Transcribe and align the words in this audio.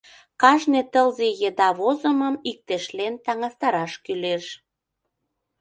Кажне 0.41 0.81
тылзе 0.91 1.29
еда 1.47 1.69
возымым 1.79 2.35
иктешлен 2.49 3.13
таҥастараш 3.25 3.93
кӱлеш. 4.03 4.45